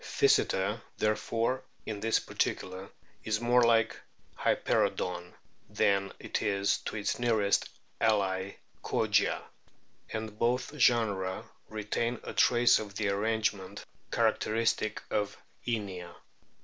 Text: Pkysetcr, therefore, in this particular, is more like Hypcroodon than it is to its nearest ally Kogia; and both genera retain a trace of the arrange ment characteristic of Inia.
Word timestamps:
Pkysetcr, 0.03 0.81
therefore, 0.97 1.61
in 1.85 1.99
this 1.99 2.17
particular, 2.17 2.89
is 3.23 3.39
more 3.39 3.61
like 3.61 3.95
Hypcroodon 4.39 5.35
than 5.69 6.11
it 6.19 6.41
is 6.41 6.79
to 6.79 6.95
its 6.95 7.19
nearest 7.19 7.69
ally 7.99 8.55
Kogia; 8.83 9.43
and 10.09 10.39
both 10.39 10.75
genera 10.75 11.47
retain 11.69 12.19
a 12.23 12.33
trace 12.33 12.79
of 12.79 12.95
the 12.95 13.09
arrange 13.09 13.53
ment 13.53 13.85
characteristic 14.09 15.03
of 15.11 15.37
Inia. 15.67 16.15